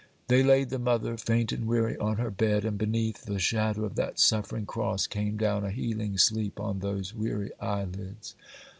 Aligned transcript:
They 0.29 0.41
laid 0.41 0.71
the 0.71 0.79
mother, 0.79 1.15
faint 1.15 1.51
and 1.51 1.67
weary, 1.67 1.95
on 1.99 2.17
her 2.17 2.31
bed, 2.31 2.65
and 2.65 2.75
beneath 2.75 3.25
the 3.25 3.37
shadow 3.37 3.85
of 3.85 3.93
that 3.97 4.17
suffering 4.19 4.65
cross 4.65 5.05
came 5.05 5.37
down 5.37 5.63
a 5.63 5.69
healing 5.69 6.17
sleep 6.17 6.59
on 6.59 6.79
those 6.79 7.13
weary 7.13 7.51
eyelids. 7.59 8.33